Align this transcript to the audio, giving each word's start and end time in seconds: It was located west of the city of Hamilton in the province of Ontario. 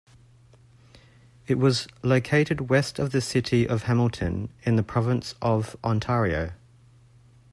It 1.45 1.59
was 1.59 1.87
located 2.01 2.71
west 2.71 2.97
of 2.97 3.11
the 3.11 3.21
city 3.21 3.67
of 3.67 3.83
Hamilton 3.83 4.49
in 4.63 4.75
the 4.75 4.81
province 4.81 5.35
of 5.43 5.75
Ontario. 5.83 6.53